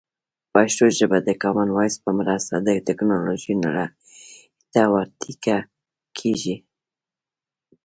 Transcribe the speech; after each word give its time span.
پښتو 0.53 0.85
ژبه 0.97 1.17
د 1.23 1.29
کامن 1.43 1.69
وایس 1.73 1.95
په 2.03 2.11
مرسته 2.19 2.53
د 2.57 2.69
ټکنالوژۍ 2.87 3.53
نړۍ 3.63 3.87
ته 4.73 4.81
ور 4.91 5.07
ټيکه 5.21 5.57
کېږي. 6.17 6.55